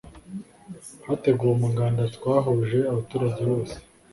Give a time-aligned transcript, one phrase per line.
[1.07, 3.75] hateguwe umuganda wahuje abaturage bose